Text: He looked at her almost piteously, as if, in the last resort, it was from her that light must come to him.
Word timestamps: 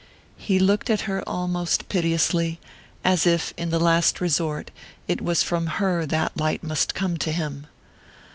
He 0.39 0.57
looked 0.57 0.89
at 0.89 1.01
her 1.01 1.21
almost 1.29 1.87
piteously, 1.87 2.59
as 3.03 3.27
if, 3.27 3.53
in 3.55 3.69
the 3.69 3.77
last 3.77 4.19
resort, 4.19 4.71
it 5.07 5.21
was 5.21 5.43
from 5.43 5.67
her 5.77 6.07
that 6.07 6.35
light 6.35 6.63
must 6.63 6.95
come 6.95 7.17
to 7.17 7.31
him. 7.31 7.67